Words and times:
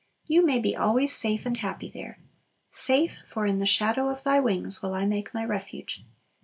You 0.25 0.43
may 0.43 0.57
be 0.59 0.75
always 0.75 1.13
safe 1.13 1.45
and 1.45 1.57
happy 1.57 1.87
there. 1.87 2.17
Safe, 2.71 3.15
for 3.27 3.45
"in 3.45 3.59
the 3.59 3.67
shadow 3.67 4.09
of 4.09 4.23
Thy 4.23 4.39
wings 4.39 4.81
will 4.81 4.95
I 4.95 5.05
make 5.05 5.31
my 5.31 5.45
refuge." 5.45 6.03